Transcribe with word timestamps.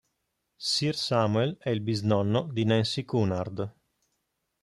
Sir 0.57 0.95
Samuel 0.95 1.57
è 1.59 1.69
il 1.69 1.81
bisnonno 1.81 2.49
di 2.51 2.63
Nancy 2.65 3.05
Cunard. 3.05 3.71